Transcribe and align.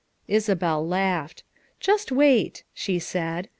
Isabel 0.27 0.83
laughed. 0.87 1.43
"Just 1.79 2.11
wait," 2.11 2.63
she 2.73 2.97
said. 2.97 3.47